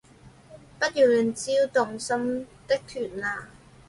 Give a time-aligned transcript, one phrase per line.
[0.79, 3.49] 不要亂揪動森的團啦